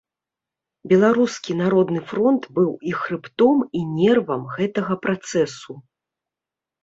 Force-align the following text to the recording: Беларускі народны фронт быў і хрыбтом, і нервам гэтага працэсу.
Беларускі 0.91 1.51
народны 1.63 1.99
фронт 2.11 2.43
быў 2.55 2.71
і 2.91 2.93
хрыбтом, 3.01 3.57
і 3.79 3.81
нервам 3.99 4.41
гэтага 4.55 4.93
працэсу. 5.07 5.71